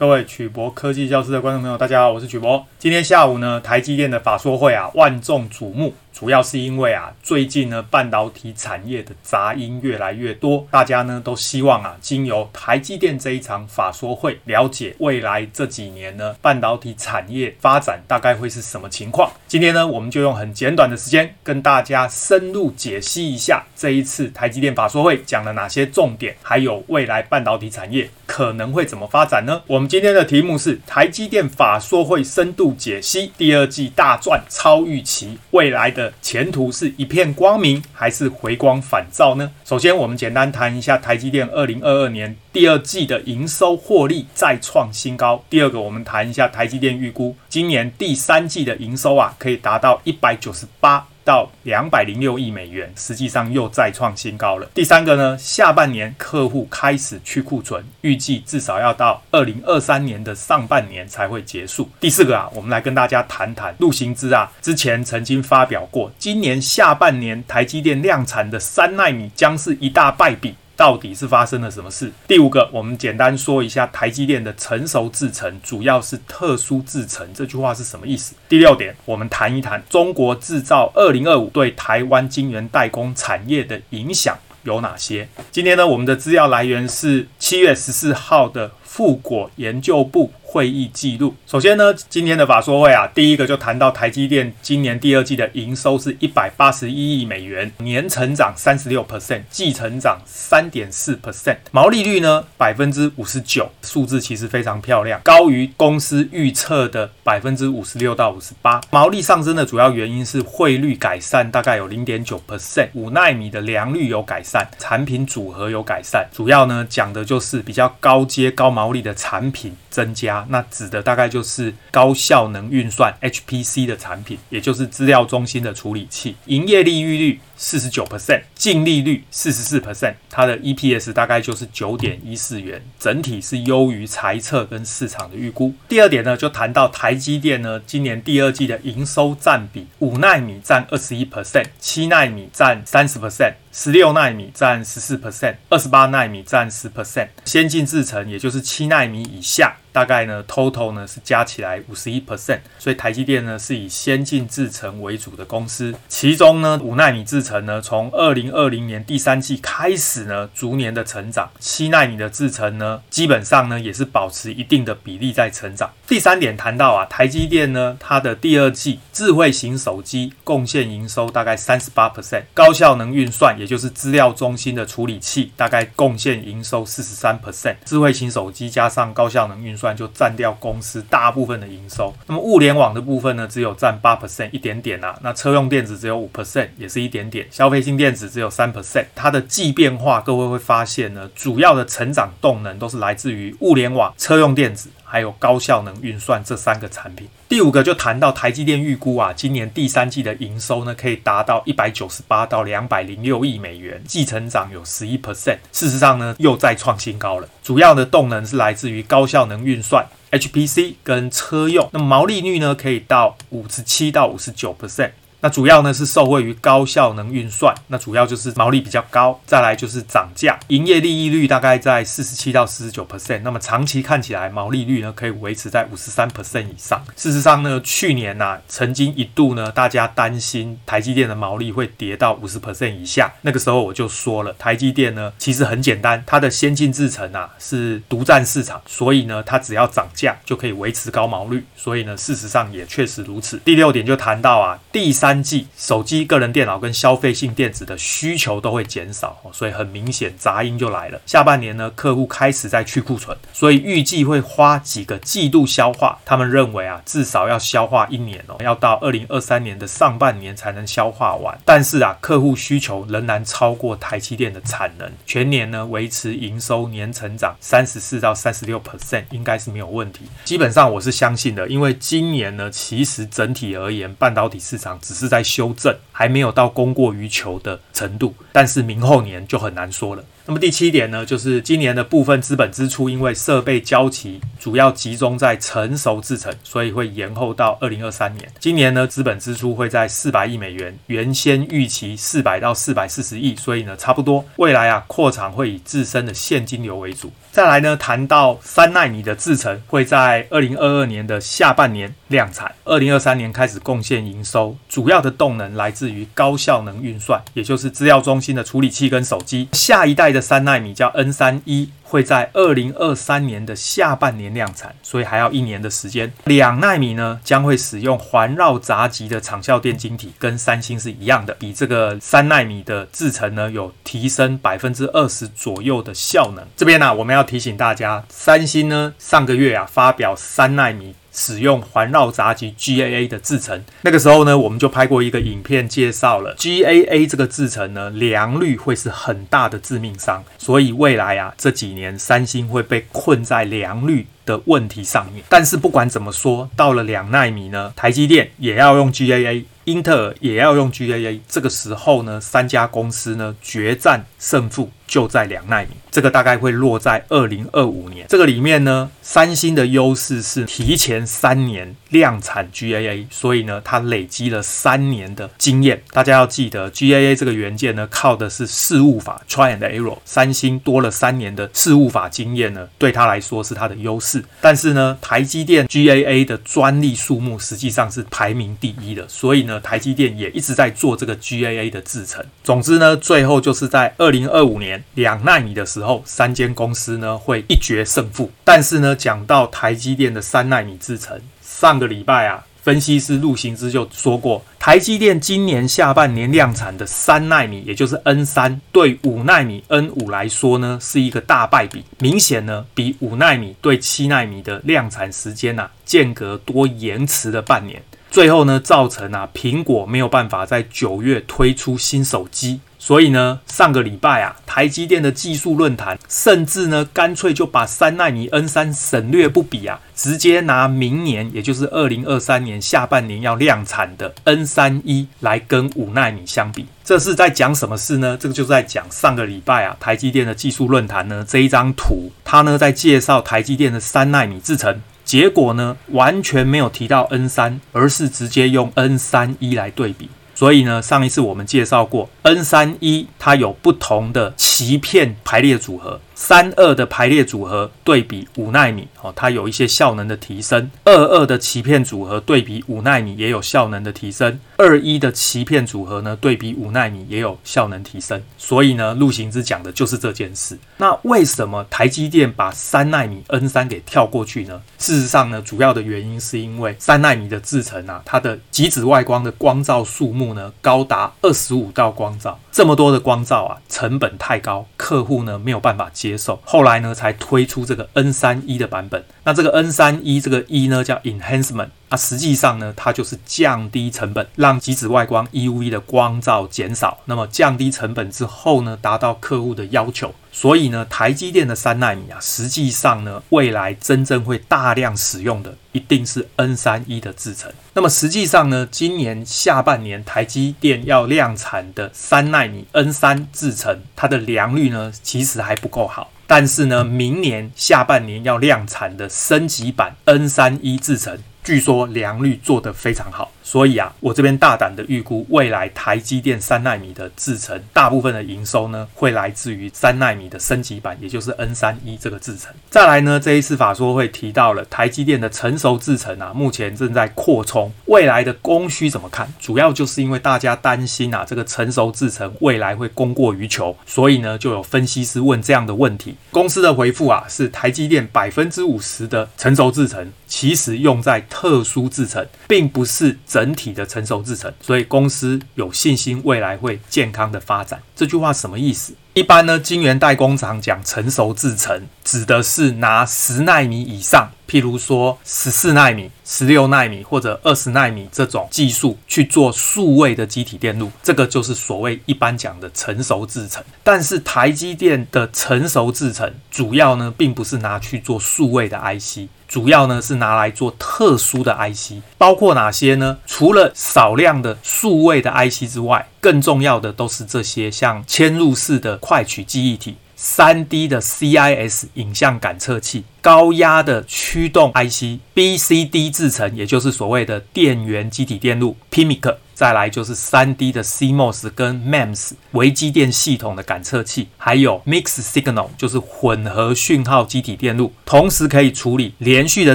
[0.00, 2.64] 各位曲博科技教室的观众朋友，大家好，我是曲博。
[2.78, 5.92] 今天下午呢，台积电的法说会啊，万众瞩目。
[6.12, 19.30] 主要是因为啊，最近呢，半导体产业的杂音越来越多，大家呢都希望啊，经由台积电这一场法说会，了解未来这几年呢，半导体产业发展大概会是什么情况。
[19.46, 29.62] 今天呢，我们就用很简短的时间，跟大家深入解析一下这一次台积电法说会讲了哪些重点，还有未来半导体产业可能会怎么发展呢？
[29.66, 36.12] 我们今天的题目是台积电法说会深度解析，第二季大赚超预期，未来的。
[36.22, 39.50] 前途是一片光明，还是回光返照呢？
[39.64, 45.44] 首先，我们简单谈一下台积电二零二二年第二季的营收获利再创新高。
[45.50, 51.06] 第二个，我们谈一下台积电预估今年第三季的营收啊，可以达到一百九十八。
[51.28, 54.66] 到两百零六亿美元，实际上又再创新高了。
[54.72, 61.86] 第三个呢，下半年客户开始去库存，预计至少要到二零二三年的上半年才会结束。
[62.00, 70.54] 第四个啊，我们来跟大家谈谈陆行之啊，之前曾经发表过，今年下半年台积电量产的三纳米将是一大败笔。
[70.78, 72.12] 到底是发生了什么事？
[72.28, 78.36] 第五个，我们简单说一下台积电的成熟制程，主要是特殊制程，这句话是什么意思？
[78.48, 85.28] 第六点，我们谈一谈中国制造二零二五对台湾晶圆代工产业的影响有哪些？
[85.50, 90.32] 今天呢，我们的资料来源是七月十四号的富国研究部。
[90.50, 91.34] 会议记录。
[91.46, 108.80] 首先呢，今天的法说会啊，第一个就谈到台积电今年第二季的营收是一百八十一亿美元，年成长三十六 percent，季成长三点四 percent，毛利率呢百分之五十九，数字其实非常漂亮，高于公司预测的百分之五十六到五十八。
[108.90, 120.37] 毛利上升的主要原因是汇率改善，大概有零点九 percent，五纳米的良率有改善，产品组合有改善，主要呢讲的就是比较高阶高毛利的产品增加。
[120.48, 135.74] 那指的大概就是高效能运算 HPC 的产品，也就是资料中心的处理器，营业利润率四十九 percent，净利率四十四 percent，它的 EPS 大概就是九点一四元，整体是优于财测跟市场的预估。
[135.88, 157.58] 第二点呢，就谈到台积电呢，今年第二季的营收占比，五纳米占二十一 percent，七纳米占三十 percent，十六纳米占十四 percent，二十八纳米占十 percent，先进制程也就是七纳米以下，大概呢 total 呢是加起来五十一 percent，所以台积电呢是以先进制程为主的公司，其中呢五纳米制程。
[157.68, 161.50] 呢，从二零二零年第三季开始呢，逐年的成长。
[161.58, 165.90] 七纳米的制程呢，基本上呢也是保持一定的比例在成长。
[166.06, 177.74] 第三点谈到啊，台积电呢，它的第二季智慧型手机贡献营收大概三十八 percent，高效能运算也就是资料中心的处理器大概贡献营收四十三 percent。
[177.84, 182.14] 智慧型手机加上高效能运算就占掉公司大部分的营收。
[182.26, 185.18] 那么物联网的部分呢，只有占八 percent 一点点啊。
[185.22, 187.46] 那车用电子只有五 percent，也是一点点。
[187.50, 197.26] 消费性电子只有三 percent，它的季变化，各位会发现呢，主要的成长动能都是来自于物联网、车用电子，还有高效能运算这三个产品。
[197.48, 205.56] 第五个就谈到台积电预估啊，今年第三季的营收呢，可以达到一百九十八到两百零六亿美元，季成长有十一 percent。
[205.72, 207.48] 事实上呢，又再创新高了。
[207.62, 211.88] 主要的动能是来自于高效能运算、HPC 跟车用。
[211.92, 215.12] 那毛利率呢，可以到五十七到五十九 percent。
[215.40, 227.00] 那主要呢是受惠于高效能运算，那主要就是毛利比较高，再来就是涨价，营业利益率大概在四十七到四十九 percent，那么长期看起来毛利率呢可以维持在五十三 percent 以上。
[227.14, 243.56] 事实上呢，去年呐、啊、曾经一度呢大家担心台积电的毛利会跌到五十 percent 以下，那个时候我就说了，台积电呢其实很简单，它的先进制程啊是独占市场，所以呢它只要涨价就可以维持高毛率，所以呢事实上也确实如此。
[243.58, 245.27] 第六点就谈到啊第三。
[245.28, 251.20] 三季手机、个人电脑跟消费性电子的需求都会减少，所以很明显杂音就来了。
[251.26, 256.18] 下半年呢，客户开始在去库存，所以预计会花几个季度消化。
[256.24, 261.58] 他们认为啊，至少要消化一年哦，要到二零二三年的上半年才能消化完。
[261.66, 270.22] 但是啊，客户需求仍然超过台积电的产能，全年呢维持营收年成长三十四到三十六 percent 应该是没有问题。
[270.46, 280.24] 基本上我是相信的，因为今年呢，其实整体而言，半导体市场只是在修正，还没有到供过于求的程度，但是明后年就很难说了。
[280.48, 288.50] 那么第七点呢，就是今年的部分资本支出，因为设备交期主要集中在成熟制程，所以会延后到二零二三年。
[288.58, 294.42] 今年呢，资本支出会在四百亿美元，原先预期四百到四百四十亿，所以呢，差不多。
[294.56, 297.30] 未来啊，扩厂会以自身的现金流为主。
[297.52, 309.68] 再来呢，谈到三奈米的制程，会在二零二二年的下半年量产，二零二三年开始贡献营收，主要的动能来自于高效能运算，也就是资料中心的处理器跟手机。
[309.72, 311.90] 下一代的三纳米叫 N 三一。
[312.10, 316.32] 会在二零二三年的下半年量产，所以还要一年的时间。
[316.44, 326.64] 两纳米呢，将会使用环绕杂极的长效电晶体，跟三星是一样的，比这个三纳米的制程呢有提升百分之二十左右的效能。
[326.74, 331.14] 这边呢、我们要提醒大家，三星呢上个月啊发表三纳米。
[331.38, 345.44] 使用环绕闸极 GAA 的制程，那个时候呢，我们就拍过一个影片介绍了 GAA 这个制程呢，良率会是很大的致命伤，所以未来啊，这几年三星会被困在良率的问题上面。
[345.50, 349.64] 但是不管怎么说，到了两纳米呢，台积电也要用 GAA。
[349.84, 358.26] 英特尔也要用 GAA，这个时候呢，三家公司呢决战胜负就在两纳米，这个大概会落在二零二五年。
[358.28, 366.02] 这个里面呢，三星的优势是提前三年量产 GAA，所以呢，它累积了三年的经验。
[366.12, 370.18] 大家要记得，GAA 这个元件呢，靠的是试误法 （Try and Error）。
[370.26, 374.37] 三星多了三年的试误法经验呢，对它来说是它的优势。
[374.60, 379.80] 但是呢，台积电 GAA 的专利数目实际上是排名第一的，所以呢。
[379.88, 382.44] 台积电也一直在做这个 GAA 的制程。
[382.62, 388.50] 总之呢，最后就是在二零二五年两纳米的时候，三间公司呢会一决胜负。
[388.64, 408.02] 但是呢，讲到台积电的三纳米制程，上个礼拜啊，分析师陆行之就说过，台积电今年下半年量产的三纳米，也就是 N 三，对五纳米 N 五来说呢，是一个大败笔，明显呢比五纳米对七纳米的量产时间呐、啊，间隔多延迟了半年。
[408.30, 428.36] 最后呢，造成啊，苹果没有办法在九月推出新手机，所以呢，上个礼拜啊，台积电的技术论坛甚至呢，干脆就把三奈米 N 三省略不比啊，直接拿明年，也就是二零二三年下半年要量产的 N 三一来跟五奈米相比，这是在讲什么事呢？
[428.38, 435.00] 这个就是在讲上个礼拜啊，台积电的技术论坛呢，这一张图，它呢在介绍台积电的三奈米制程。
[435.24, 440.30] 结果呢，完全没有提到 N 三，而是直接用 N 三一来对比。
[440.58, 446.20] 所以呢，上一次我们介绍过 N 三一，它有不同的鳍片排列组合。
[446.34, 458.40] 三二的排列组合对比五纳米，哦，它有一些效能的提升；二二的鳍片组合对比五纳米也有效能的提升；二一的鳍片组合呢对比五纳米也有效能提升。
[458.56, 460.78] 所以呢，陆行之讲的就是这件事。
[460.98, 464.80] 那为什么台积电把三纳米 N 三给跳过去呢？
[464.98, 476.36] 事实上呢，主要的原因是因为三纳米的制程啊，它的极紫外光的光照数目呢高达二十五道光照，这么多的光光照啊，成本太高，客户呢没有办法接。
[476.36, 479.24] 受，后来呢才推出这个 N 三一的版本。
[479.44, 481.88] 那这个 N 三一这个一呢叫 enhancement。
[482.10, 487.18] 那，实际上呢，它就是降低成本，让极紫外光 EUV 的光照减少。
[487.26, 490.34] 那么降低成本之后呢，达到客户的要求。
[490.60, 497.70] 所以呢，台积电的三纳米啊，实际上呢，未来真正会大量使用的，一定是 N 三一的制程。
[497.94, 506.32] 那么实际上呢，今年下半年台积电要量产的三纳米 N 三制程，它的良率呢，其实还不够好。
[506.48, 513.52] 但是呢，明年下半年要量产的升级版 N 三一制程，据说良率做得非常好。
[513.68, 522.72] 所以啊，我这边大胆的预估，未来台积电三纳米的制程，大部分的营收呢，会来自于三纳米的升级版，也就是 N 三一这个制程。
[522.88, 529.52] 再来呢，这一次法说会提到了台积电的成熟制程啊，目前正在扩充，未来的供需怎么看？
[529.60, 536.34] 主要就是因为大家担心啊，这个成熟制程未来会供过于求，所以呢，就有分析师问这样的问题。
[536.50, 548.00] 公司的回复啊，是台积电百分之五十的成熟制程，其实用在特殊制程，并不是整整体的成熟制程，所以公司有信心未来会健康的发展。
[548.14, 549.12] 这句话什么意思？
[549.34, 563.82] 一般呢，晶圆代工厂讲成熟制程，指的是拿十奈米以上，譬如说十四奈米、十六奈米或者二十奈米这种技术去做数位的积体电路，这个就是所谓一般讲的成熟制程。
[564.04, 569.48] 但是台积电的成熟制程，主要呢，并不是拿去做数位的 IC。
[569.68, 573.36] 主要呢是拿来做特殊的 IC，包括哪些呢？
[573.46, 589.56] 除了少量的数位的 IC 之外，更重要的都是这些像嵌入式的快取记忆体、三 D 的 CIS 影像感测器、高压的驱动 IC、BCD 制程，也就是所谓的电源基体电路 PIMIC。
[589.78, 599.94] 再来就是三 D 的 CMOS 跟 MEMS 微机电系统的感测器，还有 Mix Signal 就是混合讯号机体电路，同时可以处理连续的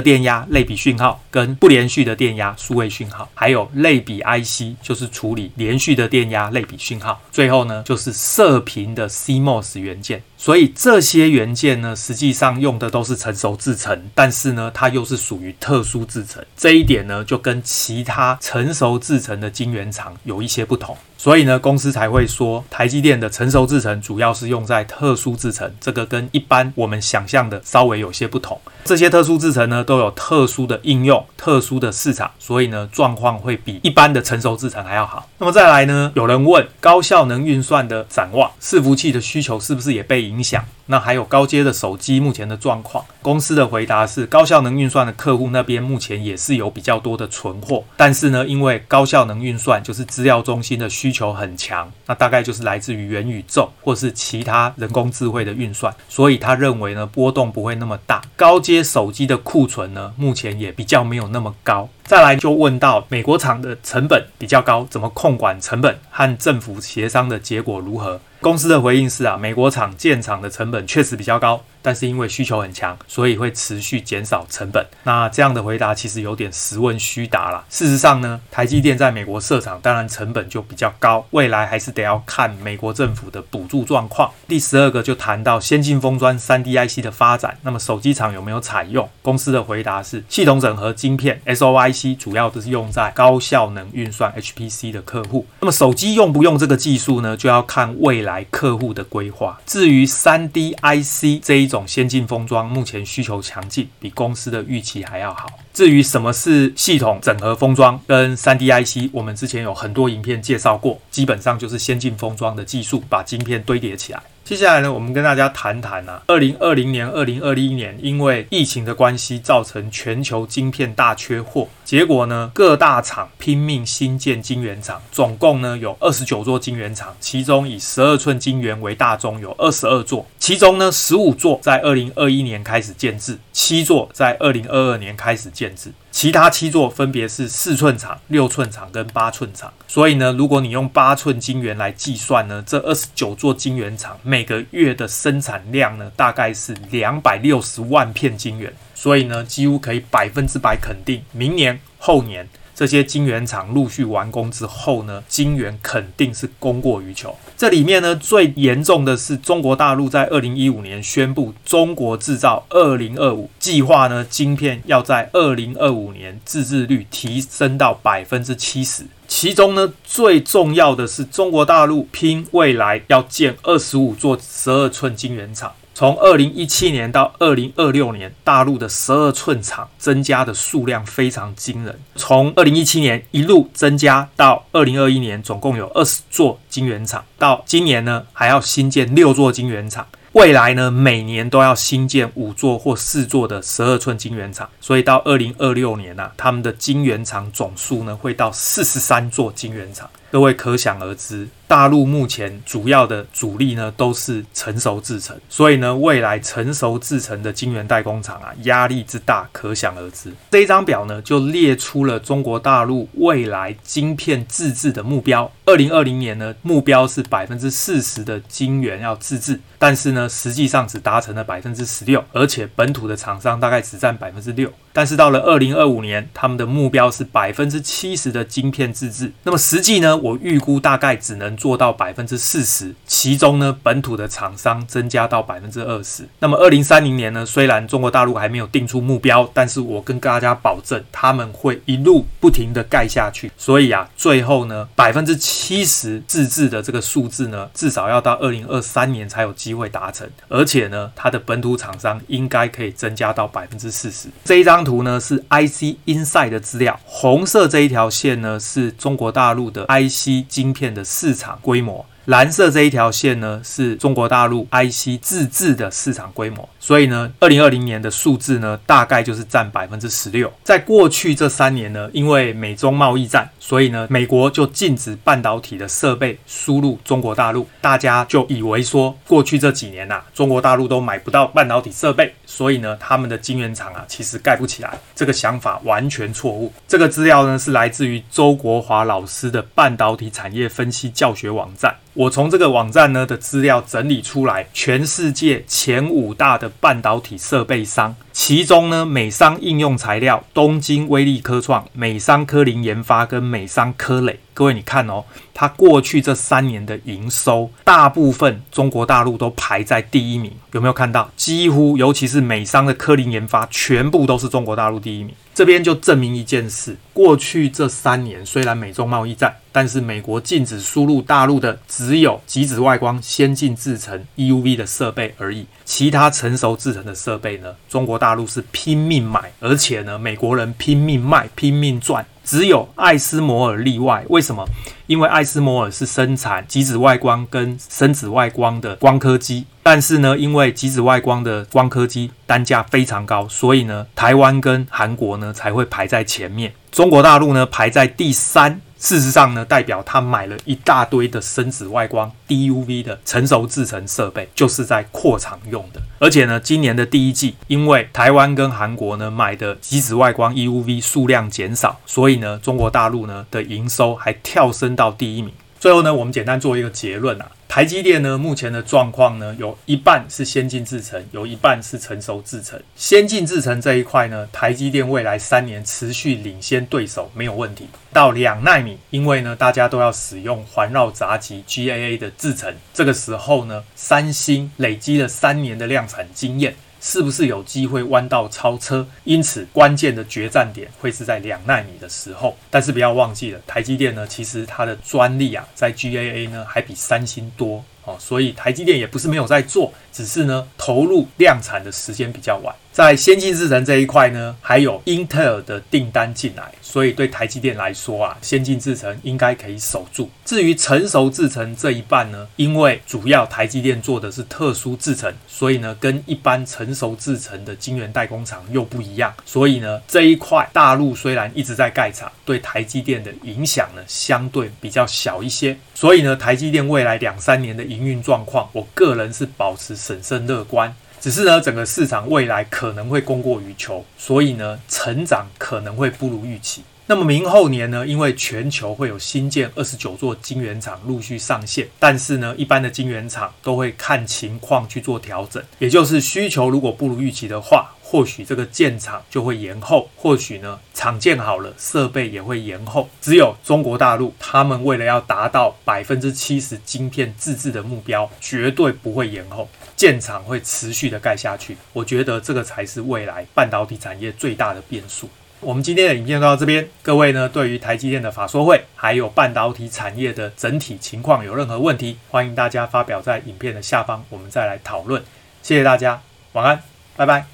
[0.00, 10.22] 电压类比讯号跟不连续的电压数位讯号，还有类比 IC 就是处理连续的电压类比讯号，最后呢就是射频的 CMOS 元件。
[10.44, 20.94] 所以这些元件呢，实际上用的都是成熟制程，但是呢，它又是属于特殊制程，这一点呢，就跟其他成熟制程的晶圆厂有一些不同。
[21.16, 28.60] 所以呢，公司才会说，台积电的成熟制程主要是用在特殊制程，这个跟一般我们想象的稍微有些不同。
[28.84, 35.28] 这些特殊制程呢，都有特殊的应用、特殊的市场，所以呢，状况会比一般的成熟制程还要好。
[35.38, 40.64] 那么再来呢，有人问高效能运算的展望，伺服器的需求是不是也被影响？
[40.86, 58.20] 那还有高阶的手机目前的状况，公司的回答是，高效能运算的客户那边目前也是有比较多的存货，但是呢，因为高效能运算就是资料中心的需求很强，那大概就是来自于元宇宙或是其他人工智慧的运算，所以他认为呢，波动不会那么大。
[58.36, 61.88] 高阶些手机的库存呢，目前也比较没有那么高。
[62.04, 68.20] 再来就问到美国厂的成本比较高，怎么控管成本和政府协商的结果如何？
[68.44, 71.62] 公司的回应是啊，美国厂建厂的成本确实比较高。
[71.80, 74.86] 但是因为需求很强，所以会持续减少成本。
[75.02, 77.62] 那这样的回答其实有点实问虚答啦。
[77.68, 81.26] 事实上呢，台积电在美国设厂，当然成本就比较高。
[81.32, 84.32] 未来还是得要看美国政府的补助状况。
[84.48, 87.58] 第十二个就谈到先进封装 3D IC 的发展。
[87.60, 89.06] 那么手机厂有没有采用？
[89.20, 95.46] 公司的回答是：系统整合晶片 SOIC 主要都是用在高效能运算 HPC 的客户。
[95.60, 97.36] 那么手机用不用这个技术呢？
[97.36, 99.60] 就要看未来来客户的规划。
[99.64, 101.84] 至于 3D IC 这一种。
[101.94, 105.46] 先进封装目前需求强劲，比公司的预期还要好。
[105.72, 114.20] 至于什么是系统整合封装跟 3D IC，我们之前有很多影片介绍过，基本上就是先进封装的技术，把晶片堆叠起来。
[114.44, 121.68] 接下来呢，我们跟大家谈谈啊，二零二零年、二零二一年，因为疫情的关系，造成全球晶片大缺货。
[121.84, 135.92] 结果呢，各大厂拼命新建晶圆厂，总共呢有二十九座晶圆厂，其中以十二寸晶圆为大宗，有二十二座，其中呢十五座在二零二一年开始建制，七座在二零二二年开始建制。
[136.10, 139.72] 其他七座分别是四寸厂、六寸厂跟八寸厂。
[139.88, 148.72] 所以呢，如果你用八寸晶圆来计算呢，这二十九座晶圆厂每个月的生产量呢，大概是两百六十万片晶圆。
[149.04, 152.48] 所以呢，几乎可以百分之百肯定，明年、后年。
[152.74, 157.36] 这些晶圆厂陆续完工之后呢，晶圆肯定是供过于求。
[157.54, 169.04] 这里面呢，最严重的是中国大陆在二零一五年宣布“中国制造二零二五”计划呢，晶片要在二零二五年自制率提升到百分之七十。
[169.26, 175.72] 其中呢，最重要的是中国大陆拼未来要建二十五座十二寸晶圆厂。
[175.96, 181.96] 从二零一七年到二零二六年，大陆的十二寸厂增加的数量非常惊人。
[182.16, 187.24] 从二零一七年一路增加到二零二一年，总共有二十座晶圆厂。
[187.38, 190.06] 到今年呢，还要新建六座晶圆厂。
[190.34, 194.68] 未来呢，每年都要新建五座或四座的十二寸晶圆厂。
[194.80, 200.10] 所以到二零二六年呢、他们的晶圆厂总数呢，会到四十三座晶圆厂。
[200.34, 201.46] 各位可想而知。
[201.68, 210.32] 大陆目前主要的主力呢，都是成熟制程，所以呢，未来成熟制程的晶圆代工厂啊，压力之大可想而知。
[210.50, 215.48] 这一张表呢，就列出了中国大陆未来晶片自制的目标。
[215.66, 224.72] 二零二零年呢，目标是百分之四十的晶圆要自制，但是呢，实际上只达成了百分之十六，而且本土的厂商大概只占百分之六。
[224.94, 229.32] 但是到了二零二五年，他们的目标是百分之七十的晶片自制。
[229.42, 236.28] 那么实际呢，我预估大概只能做到百分之四十，其中呢，本土的厂商增加到百分之二十。
[236.38, 243.50] 那么二零三零年呢，虽然中国大陆还没有定出目标，但是我跟大家保证，他们会一路不停的盖下去。
[243.58, 250.24] 所以啊，最后呢，百分之七十自制的这个数字呢，至少要到二零二三年才有机会达成。
[250.48, 254.28] 而且呢，它的本土厂商应该可以增加到百分之四十。
[254.44, 254.83] 这一张。
[254.84, 262.04] 图呢是 IC Inside 的资料，红色这一条线呢是中国大陆的 IC 晶片的市场规模。
[262.26, 266.66] 蓝色这一条线呢，是中国大陆 IC 自制的市场规模。
[266.80, 270.52] 所以呢，二零二零年的数字呢，大概就是占百分之十六。
[270.62, 277.66] 在过去这三年呢，因为美中贸易战，所以呢，美国就禁止半导体的设备输入中国大陆。
[277.80, 284.98] 大家就以为说，过去这几年呐、啊，中国大陆都买不到半导体设备，所以呢，他们的晶圆厂啊，其实盖不起来。
[285.14, 286.72] 这个想法完全错误。
[286.88, 291.94] 这个资料呢，是来自于周国华老师的半导体产业分析教学网站。
[292.14, 304.40] 我从这个网站呢的资料整理出来，全世界前五大的半导体设备商，其中呢，美商应用材料、东京威力科创、美商科林研发跟美商科磊。
[304.52, 311.30] 各位，你看哦，它过去这三年的营收，大部分中国大陆都排在第一名，有没有看到？
[311.36, 315.34] 几乎，尤其是美商的科林研发，全部都是中国大陆第一名。
[315.52, 332.24] 这边就证明一件事：过去这三年，虽然美中贸易战，但是美国禁止输入大陆的只有极紫外光先进制程 EUV 的设备而已，其他成熟制程的设备呢，中国大陆是拼命买，而且呢，美国人拼命卖，拼命赚。
[332.42, 334.66] 只有艾斯摩尔例外，为什么？
[335.06, 348.80] 因为艾斯摩尔是生产极紫外光跟深紫外光的光刻机，但是呢，因为极紫外光的光刻机单价非常高，所以呢，台湾跟韩国呢才会排在前面，中国大陆呢排在第三。
[349.04, 356.00] 事实上呢，代表他买了一大堆的深紫外光 DUV 的成熟制程设备，就是在扩厂用的。
[356.18, 365.52] 而且呢，今年的第一季，因为台湾跟韩国呢买的极紫外光 EUV 数量减少，所以呢，中国大陆呢的营收还跳升到第一名。
[365.78, 367.46] 最后呢，我们简单做一个结论啊。
[367.68, 372.80] 台积电呢，目前的状况呢，有一半是先进制程，有一半是成熟制程。
[372.94, 377.88] 先进制程这一块呢，台积电未来三年持续领先对手没有问题。
[378.12, 386.76] 到两纳米，因为呢，大家都要使用环绕杂极 GAA 的制程，这个时候呢，三星累积了三年的量产经验。
[387.06, 389.06] 是不是有机会弯道超车？
[389.24, 392.56] 因此，关键的决战点会是在两纳米的时候。
[392.70, 402.74] 但是不要忘记了，台积电呢，其实它的专利啊，在 GAA 呢还比三星多哦，所以台积电也不是没有在做，只是呢投入量产的时间比较晚。
[402.94, 410.30] 在先进制程这一块呢，还有英特尔的订单进来，所以对台积电来说啊，先进制程应该可以守住。
[410.44, 425.76] 至于成熟制程这一半呢，因为主要台积电做的是特殊制程，所以呢，跟一般成熟制程的晶圆代工厂又不一样，所以呢，这一块大陆虽然一直在盖厂，对台积电的影响呢，相对比较小一些。
[425.96, 430.94] 所以呢，台积电未来两三年的营运状况，我个人是保持审慎乐观。
[431.24, 436.82] 只是呢，整个市场未来可能会供过于求，所以呢，成长可能会不如预期。
[437.06, 453.08] 那么明后年呢，因为全球会有新建二十九座晶圆厂陆续上线，但是呢，一般的晶圆厂都会看情况去做调整，也就是需求如果不如预期的话，或许这个建厂就会延后，或许呢，厂建好了，设备也会延后。
[453.20, 459.68] 只有中国大陆，他们为了要达到百分之七十晶片自制的目标，绝对不会延后。
[459.96, 465.28] 建厂会持续的盖下去，我觉得这个才是未来半导体产业最大的变数。
[465.58, 475.20] 我们今天的影片就到这边，各位呢，对于台积电的法说会，还有半导体产业的整体情况有任何问题，欢迎大家发表在影片的下方，我们再来讨论。
[475.64, 476.22] 谢谢大家，
[476.52, 476.80] 晚安，
[477.16, 477.53] 拜拜。